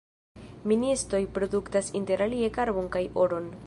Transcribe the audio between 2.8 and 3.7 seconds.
kaj oron.